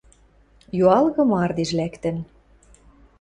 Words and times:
Юалгы 0.83 1.23
мардеж 1.31 1.69
лӓктӹн. 1.77 2.17